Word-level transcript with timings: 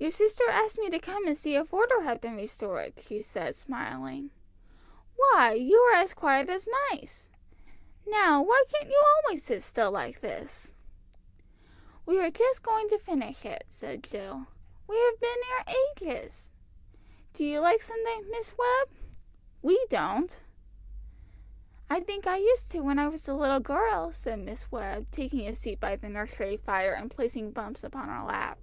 "Your 0.00 0.12
sister 0.12 0.44
asked 0.48 0.78
me 0.78 0.88
to 0.90 1.00
come 1.00 1.26
and 1.26 1.36
see 1.36 1.56
if 1.56 1.72
order 1.74 2.02
had 2.02 2.20
been 2.20 2.36
restored," 2.36 2.92
she 3.08 3.20
said, 3.20 3.56
smiling. 3.56 4.30
"Why, 5.16 5.54
you 5.54 5.76
are 5.76 5.96
as 5.96 6.14
quiet 6.14 6.48
as 6.48 6.68
mice! 6.88 7.28
Now, 8.06 8.40
why 8.40 8.62
can't 8.72 8.88
you 8.88 9.04
always 9.26 9.42
sit 9.42 9.60
still 9.60 9.90
like 9.90 10.20
this?" 10.20 10.70
"We 12.06 12.16
were 12.16 12.30
just 12.30 12.62
going 12.62 12.88
to 12.90 12.98
finish 13.00 13.44
it," 13.44 13.64
said 13.70 14.04
Jill. 14.04 14.46
"We've 14.86 15.18
been 15.20 15.38
here 15.66 15.74
ages. 15.98 16.48
Do 17.32 17.44
you 17.44 17.58
like 17.58 17.82
Sunday, 17.82 18.20
Miss 18.30 18.54
Webb? 18.56 18.90
We 19.62 19.84
don't." 19.90 20.44
"I 21.90 21.98
think 21.98 22.28
I 22.28 22.36
used 22.36 22.70
to 22.70 22.82
when 22.82 23.00
I 23.00 23.08
was 23.08 23.26
a 23.26 23.34
little 23.34 23.58
girl," 23.58 24.12
said 24.12 24.38
Miss 24.38 24.70
Webb, 24.70 25.08
taking 25.10 25.48
a 25.48 25.56
seat 25.56 25.80
by 25.80 25.96
the 25.96 26.08
nursery 26.08 26.56
fire, 26.56 26.92
and 26.92 27.10
placing 27.10 27.50
Bumps 27.50 27.82
upon 27.82 28.08
her 28.08 28.22
lap. 28.22 28.60